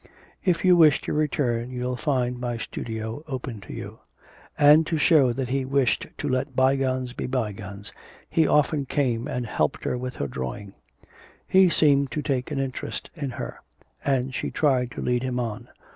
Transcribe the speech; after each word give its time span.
'If 0.43 0.65
you 0.65 0.75
wish 0.75 0.99
to 1.01 1.13
return 1.13 1.69
you'll 1.69 1.95
find 1.95 2.39
my 2.39 2.57
studio 2.57 3.23
open 3.27 3.61
to 3.61 3.71
you.' 3.71 3.99
And 4.57 4.87
to 4.87 4.97
show 4.97 5.31
that 5.31 5.49
he 5.49 5.63
wished 5.63 6.07
to 6.17 6.27
let 6.27 6.55
bygones 6.55 7.13
be 7.13 7.27
bygones, 7.27 7.93
he 8.27 8.47
often 8.47 8.87
came 8.87 9.27
and 9.27 9.45
helped 9.45 9.83
her 9.83 9.99
with 9.99 10.15
her 10.15 10.27
drawing; 10.27 10.73
he 11.47 11.69
seemed 11.69 12.09
to 12.13 12.23
take 12.23 12.49
an 12.49 12.57
interest 12.57 13.11
in 13.13 13.29
her; 13.29 13.61
and 14.03 14.33
she 14.33 14.49
tried 14.49 14.89
to 14.93 15.03
lead 15.03 15.21
him 15.21 15.39
on. 15.39 15.69